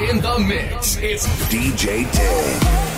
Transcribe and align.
In 0.00 0.20
the 0.20 0.38
mix, 0.38 0.96
it's 0.98 1.26
DJ 1.48 2.08
Ting. 2.12 2.97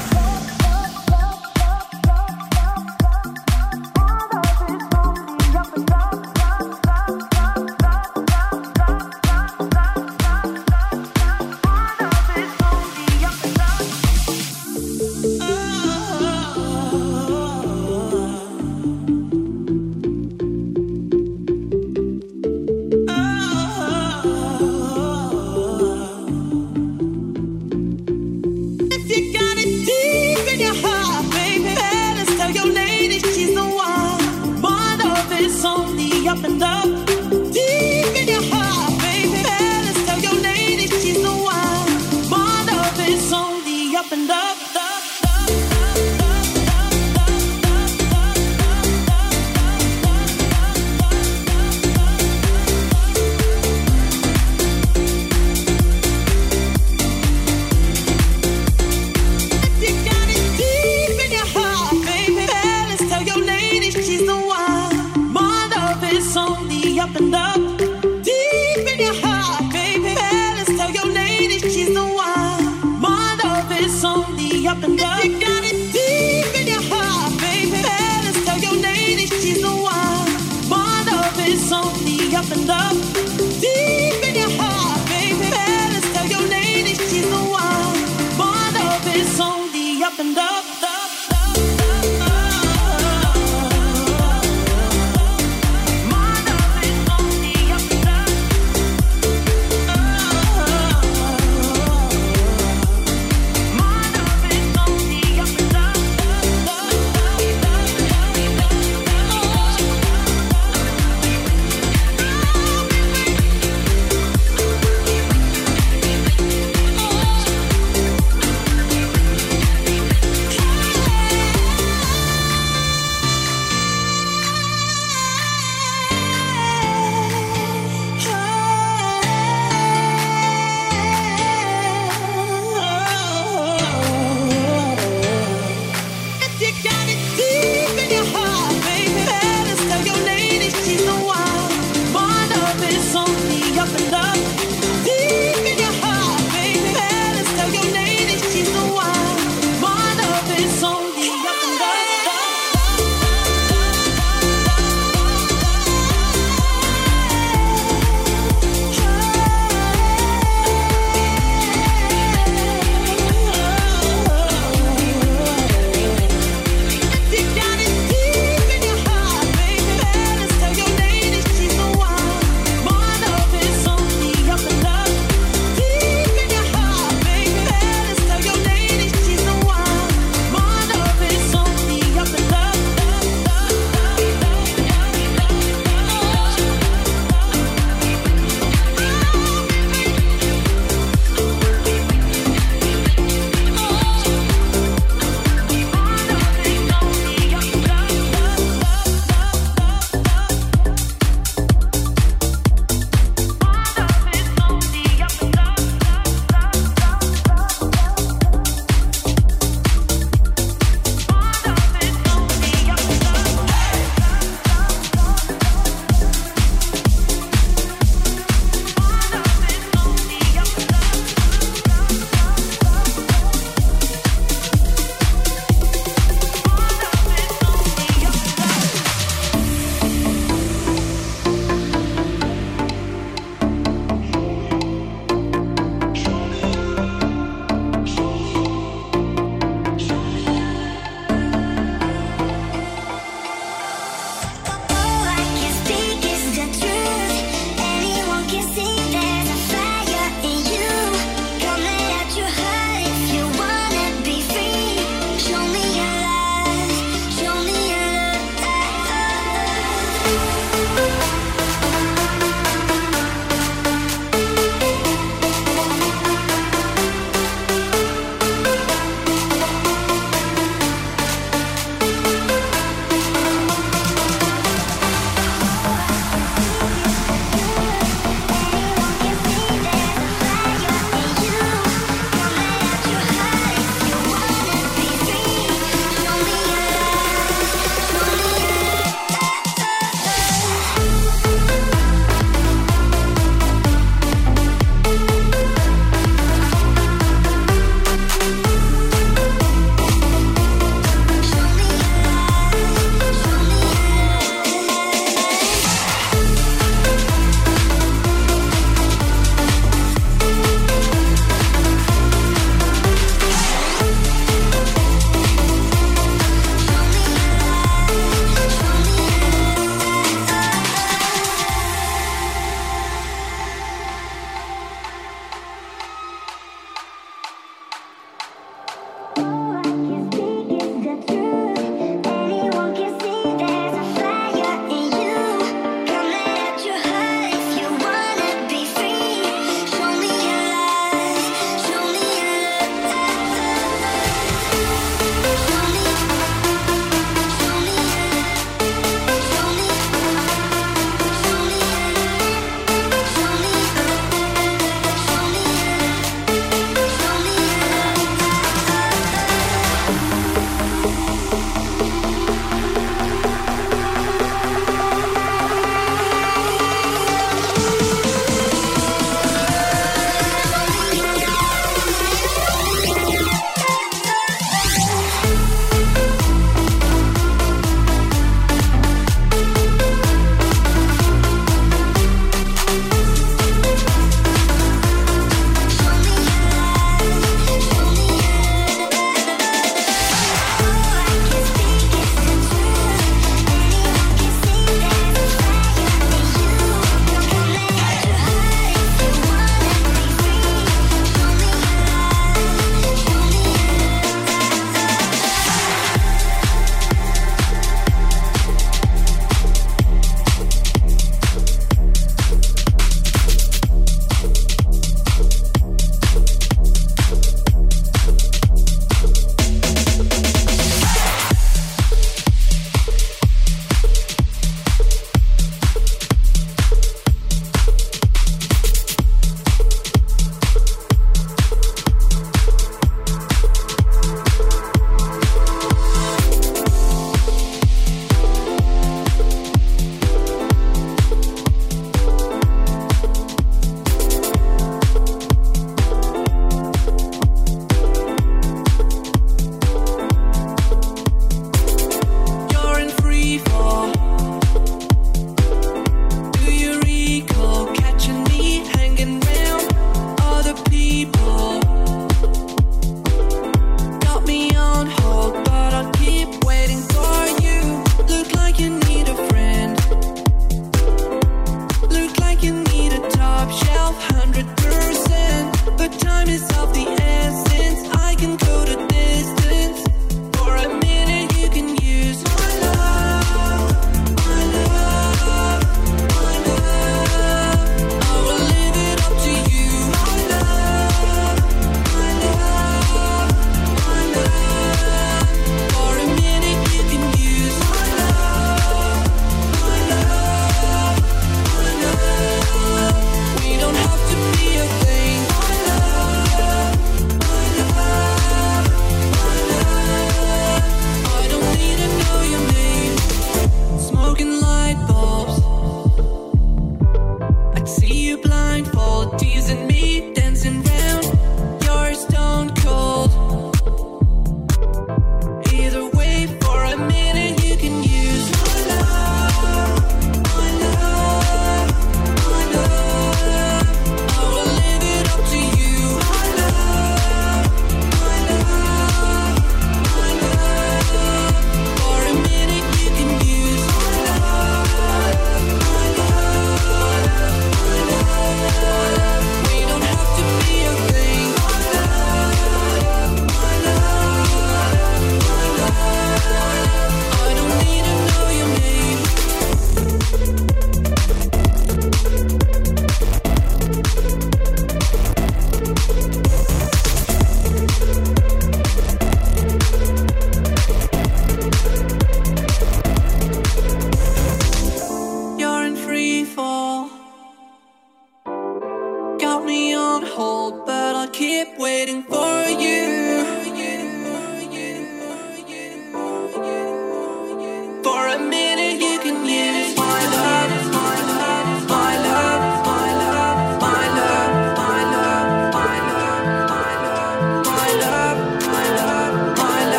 a 588.30 588.38
minute. 588.38 588.69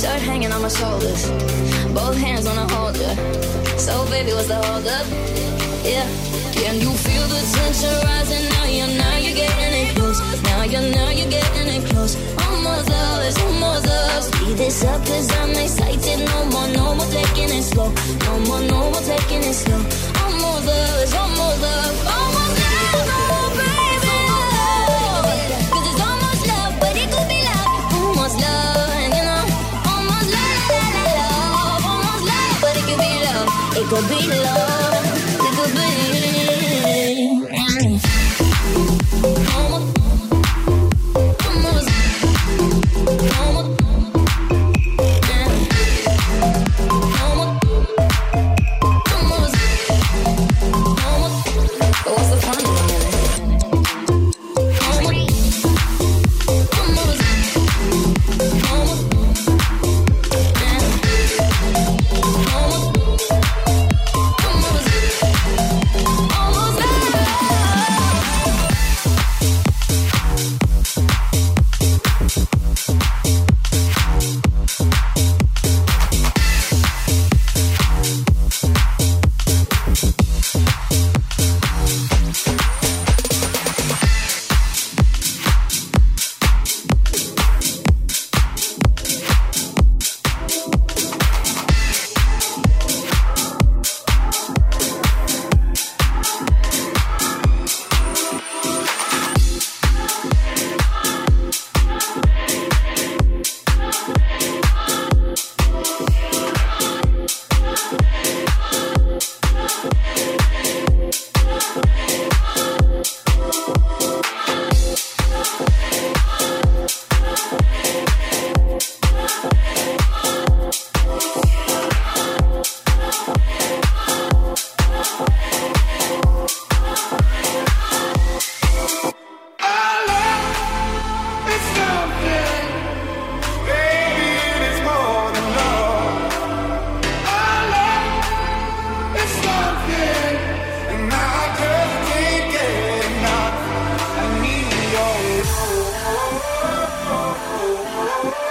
Shirt 0.00 0.22
hanging 0.22 0.50
on 0.50 0.62
my 0.62 0.68
shoulders. 0.68 1.28
Both 1.92 2.16
hands 2.16 2.46
on 2.46 2.56
a 2.56 2.66
holder. 2.72 3.12
So, 3.76 4.08
baby, 4.08 4.32
what's 4.32 4.48
the 4.48 4.56
hold 4.56 4.86
up? 4.86 5.06
Yeah. 5.84 6.08
Can 6.56 6.80
you 6.80 6.88
feel 7.04 7.26
the 7.28 7.40
tension 7.52 7.92
rising? 8.08 8.48
Now 8.48 8.64
you're, 8.64 8.96
now 8.96 9.16
you're 9.18 9.36
getting 9.36 9.72
it 9.76 9.94
close. 9.94 10.18
Now 10.44 10.62
you're, 10.64 10.88
now 10.88 11.10
you're 11.10 11.28
getting 11.28 11.68
it 11.68 11.84
close. 11.90 12.16
Almost 12.48 12.88
love, 12.88 13.24
it's 13.28 13.38
almost 13.44 13.86
love. 13.86 14.24
Speed 14.24 14.56
this 14.56 14.82
up 14.84 15.04
cause 15.04 15.28
I'm 15.36 15.50
excited. 15.50 16.24
No 16.24 16.44
more, 16.48 16.68
no 16.72 16.94
more 16.94 17.10
taking 17.12 17.52
it 17.52 17.62
slow. 17.62 17.92
No 18.24 18.32
more, 18.48 18.62
no 18.72 18.80
more 18.88 19.04
taking 19.04 19.44
it 19.44 19.52
slow. 19.52 19.84
Almost 20.24 20.64
love, 20.64 21.02
it's 21.04 21.12
almost 21.12 21.60
love. 21.60 22.06
Almost 22.08 22.39
go 33.90 34.00
below. 34.08 34.69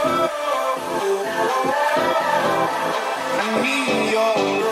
I 0.01 0.07
need 3.61 4.11
your 4.11 4.35
love. 4.61 4.68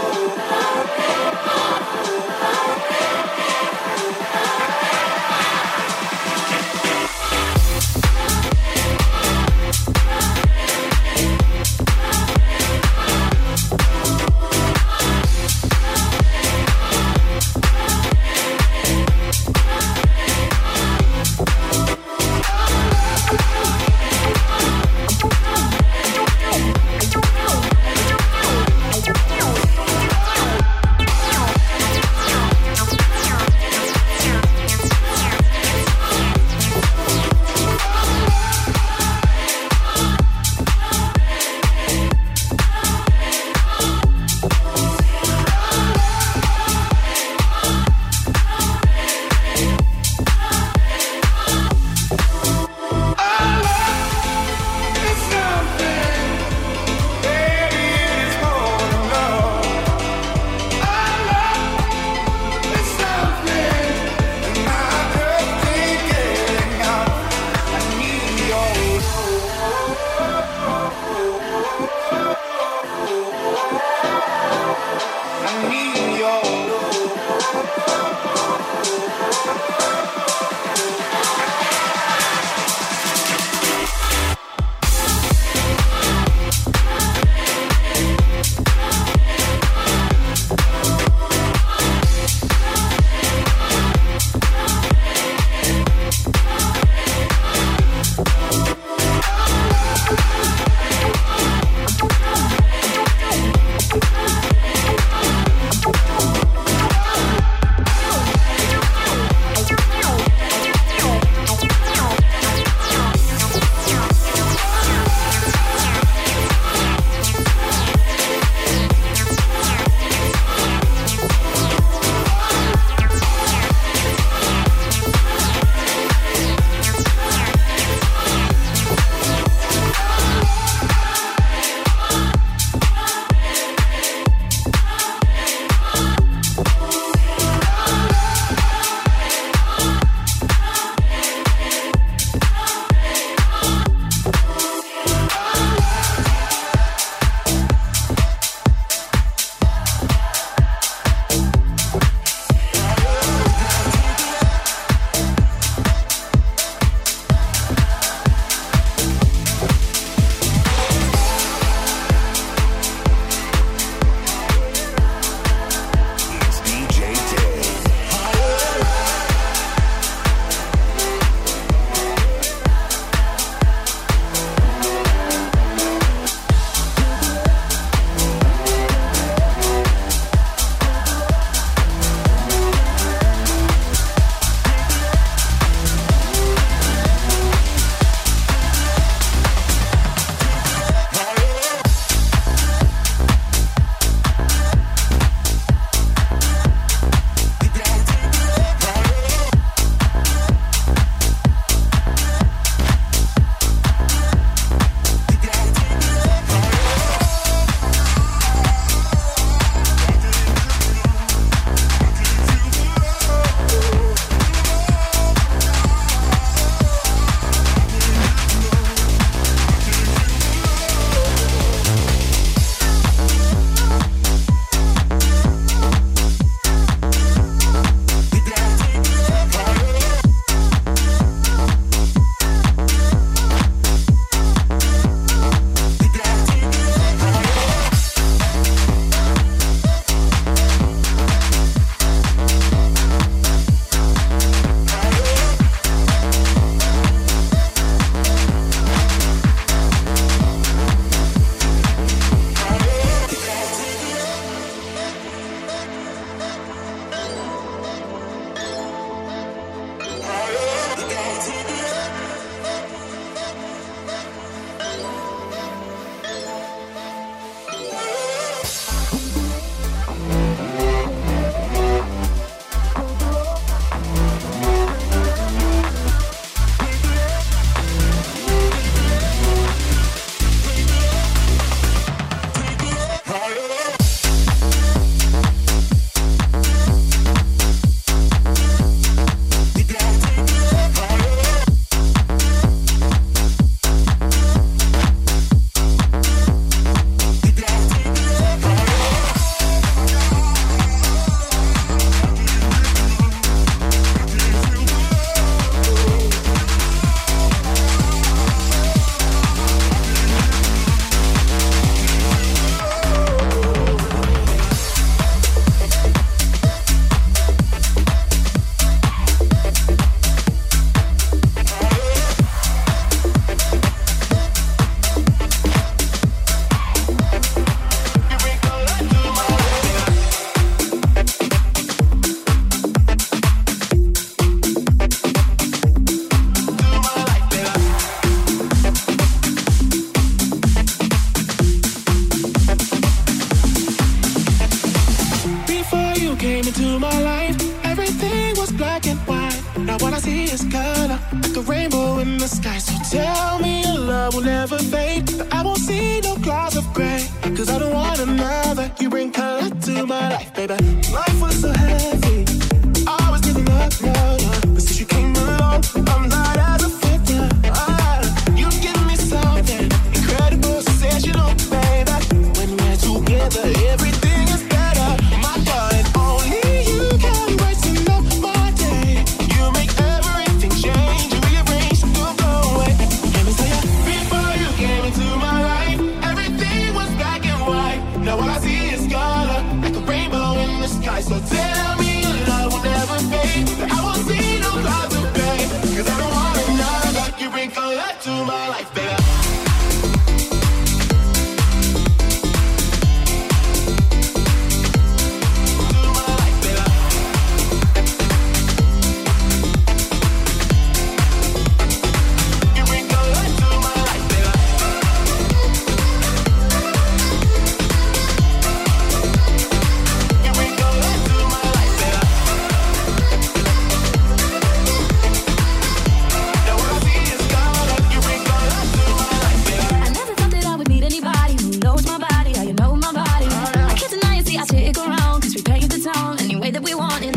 cause 434.94 435.56
we 435.56 435.62
paint 435.62 435.92
the 435.92 436.12
town 436.14 436.40
any 436.40 436.56
way 436.56 436.72
that 436.72 436.84
we 436.84 436.94
want 436.94 437.24
it. 437.24 437.37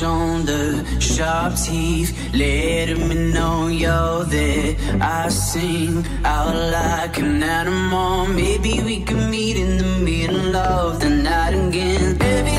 On 0.00 0.44
the 0.46 0.84
sharp 1.00 1.56
teeth, 1.56 2.16
let 2.32 2.96
me 2.96 3.32
know 3.32 3.66
you're 3.66 4.24
there. 4.24 4.76
I 5.00 5.28
sing 5.28 6.06
out 6.24 6.54
like 6.54 7.18
an 7.18 7.42
animal. 7.42 8.26
Maybe 8.26 8.80
we 8.84 9.02
can 9.02 9.28
meet 9.28 9.56
in 9.56 9.76
the 9.78 10.04
middle 10.04 10.54
of 10.54 11.00
the 11.00 11.10
night 11.10 11.54
again. 11.54 12.16
Baby, 12.16 12.57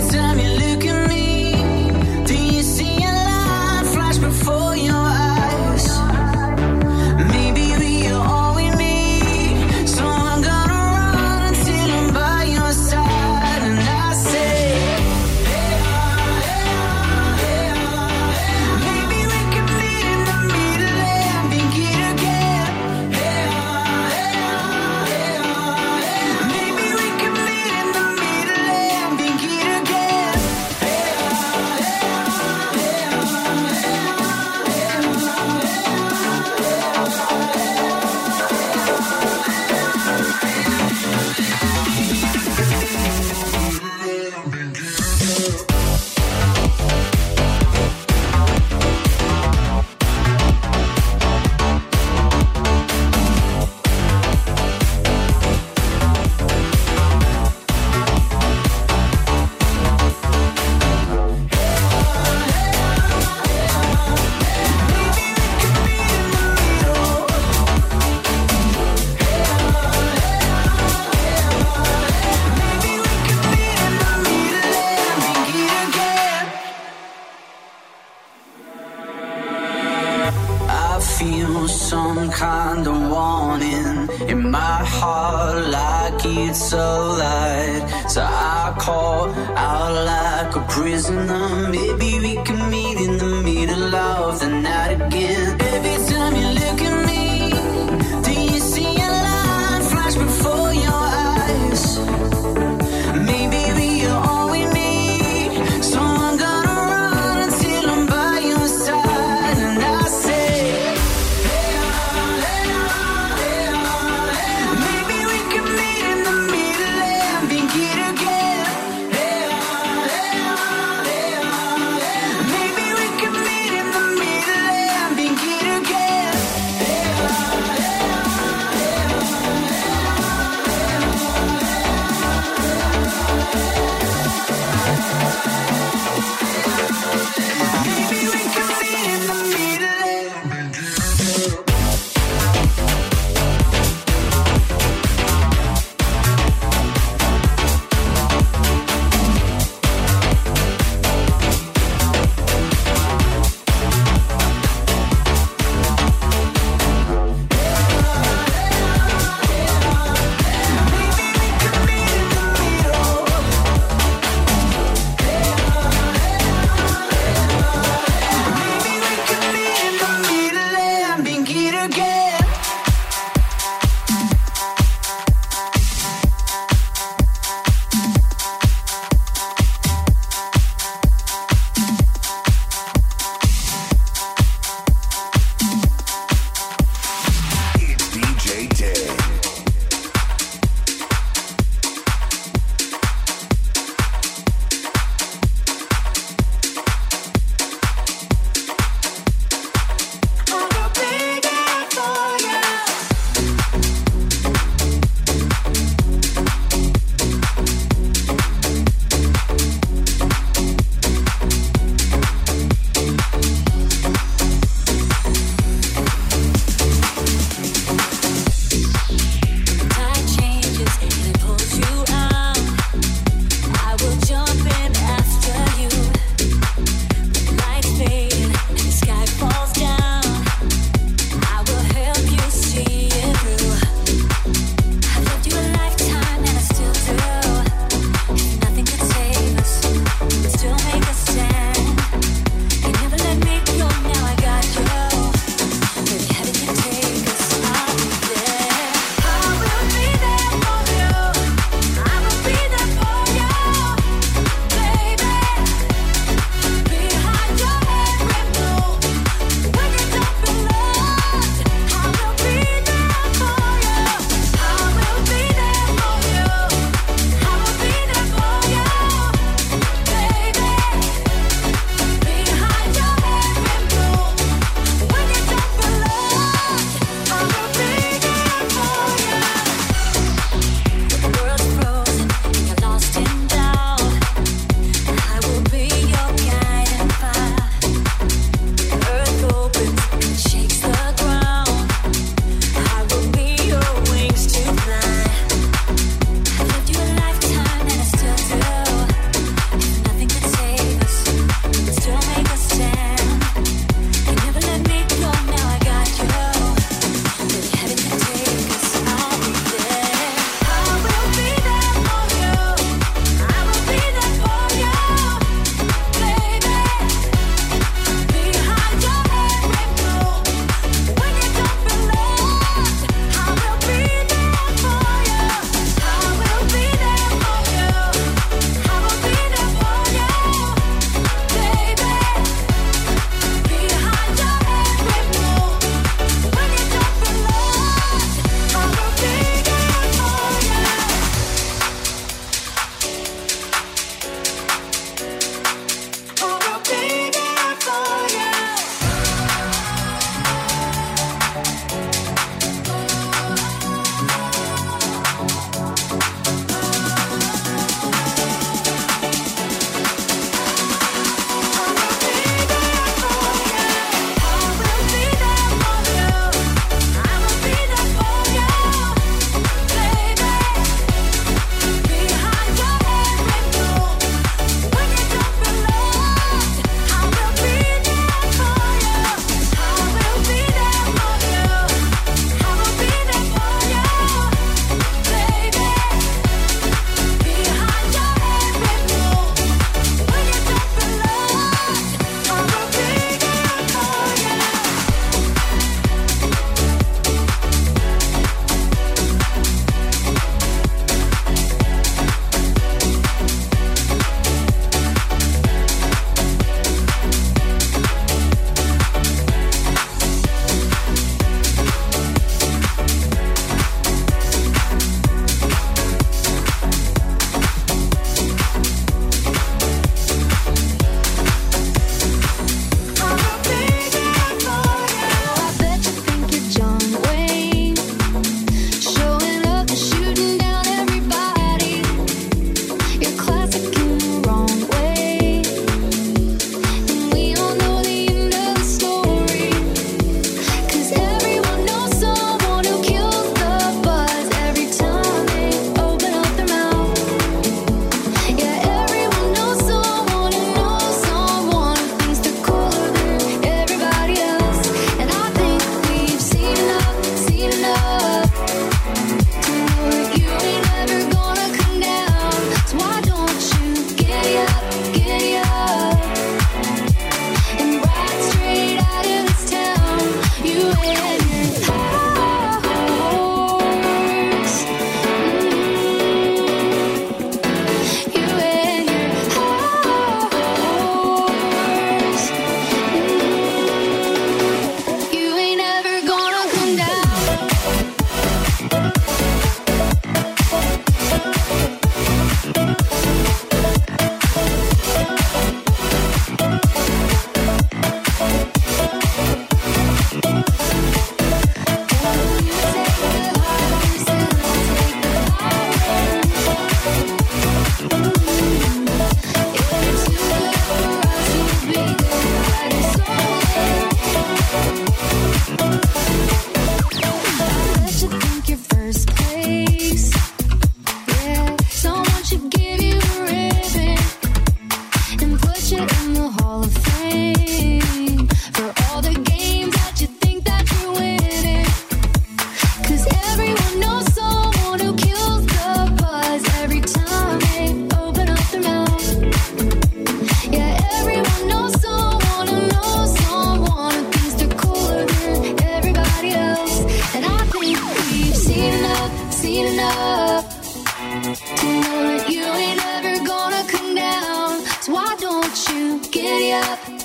up, 556.80 557.19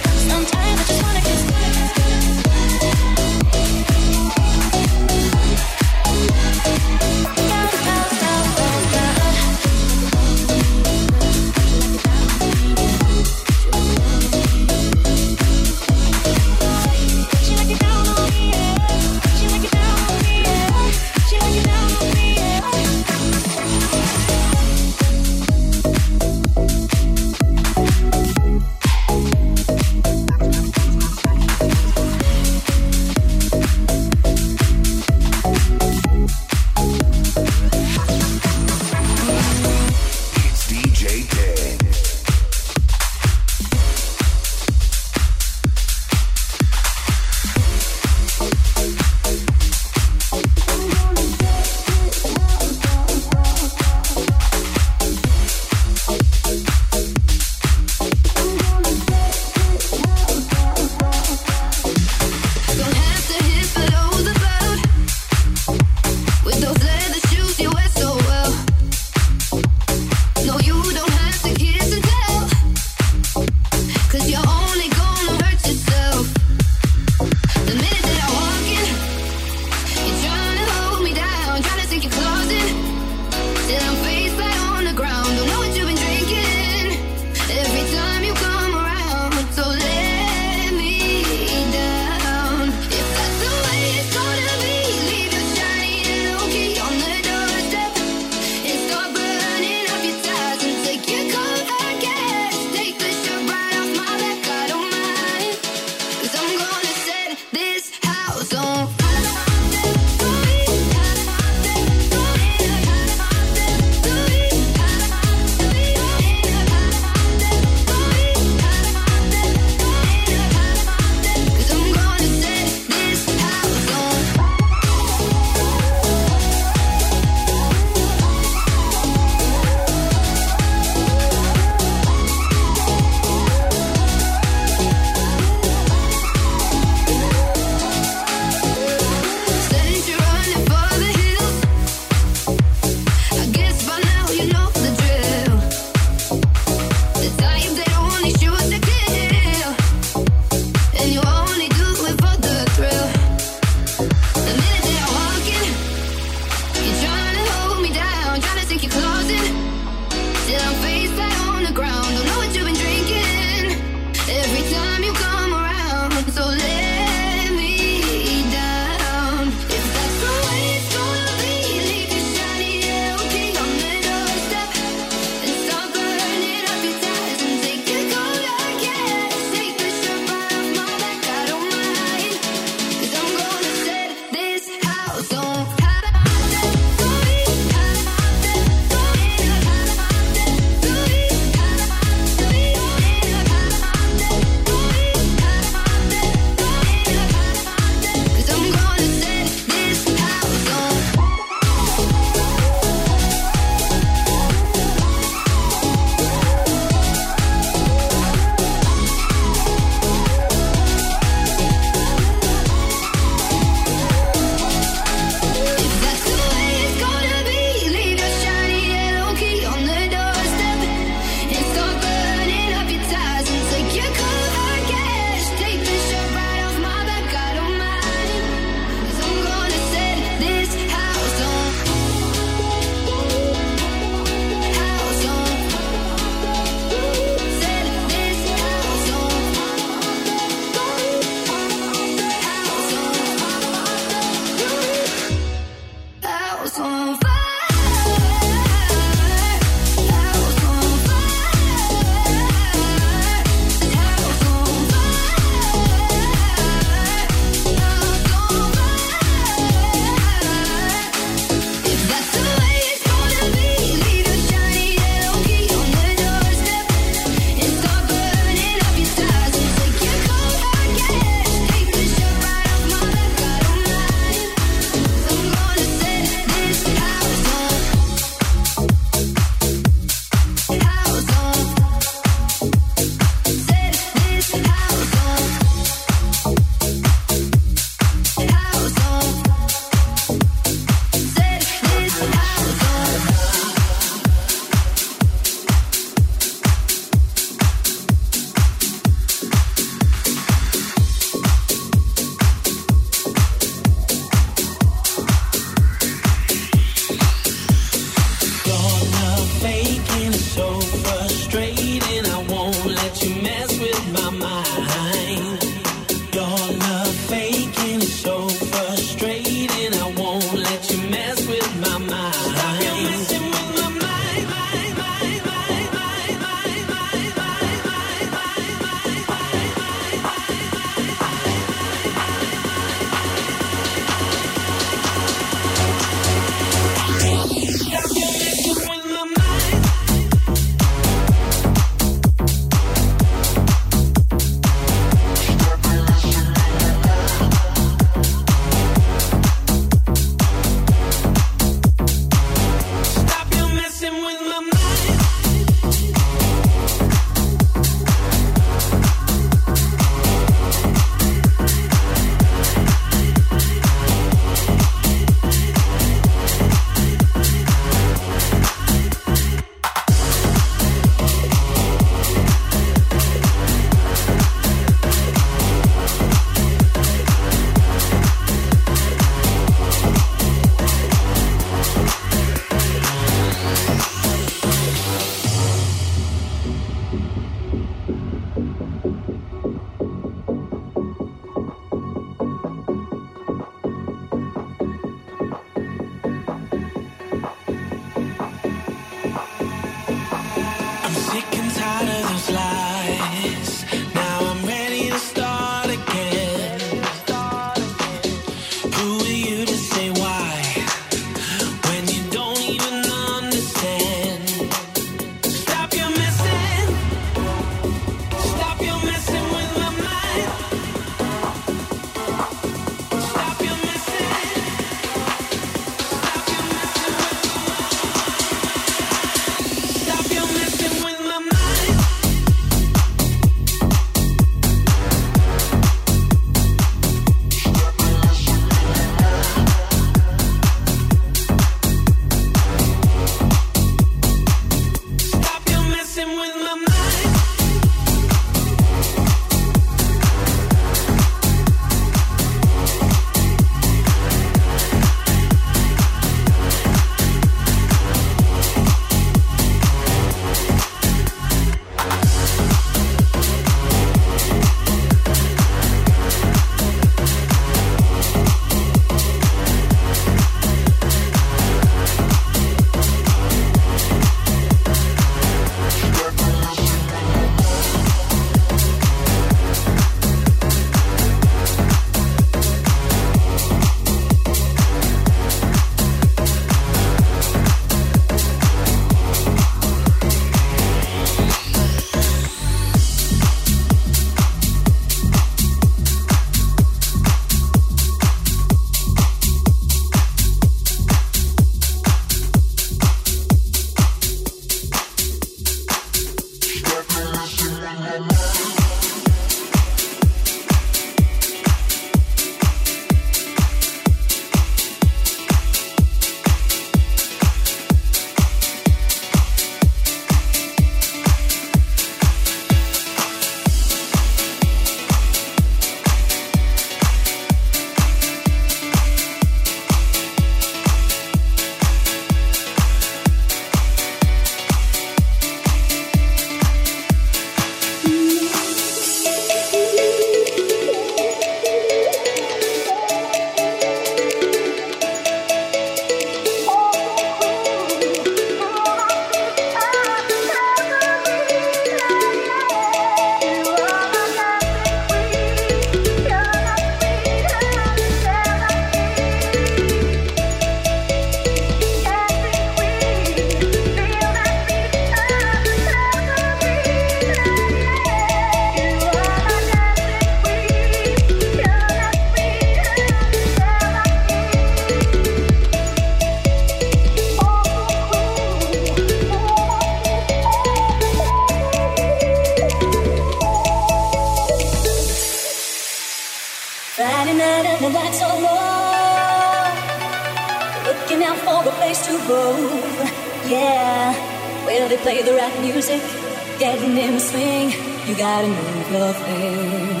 getting 596.64 596.96
in 596.96 597.12
the 597.12 597.20
swing, 597.20 597.68
you 598.06 598.14
gotta 598.16 598.48
move 598.48 598.90
your 598.90 599.12
thing. 599.12 600.00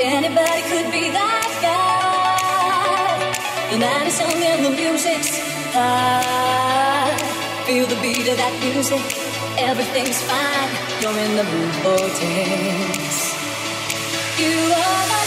Anybody 0.00 0.62
could 0.70 0.88
be 0.96 1.04
that 1.18 1.50
guy. 1.66 3.18
The 3.70 3.78
night 3.84 4.06
is 4.06 4.18
young 4.20 4.42
and 4.52 4.64
the 4.64 4.70
music's 4.82 5.32
high. 5.76 7.12
Feel 7.66 7.86
the 7.86 8.00
beat 8.00 8.26
of 8.32 8.38
that 8.42 8.54
music, 8.64 9.04
everything's 9.58 10.20
fine. 10.30 10.72
You're 11.02 11.18
in 11.26 11.32
the 11.40 11.44
mood 11.52 11.74
for 11.82 12.00
dance. 12.20 13.20
You 14.40 14.56
are. 14.72 15.23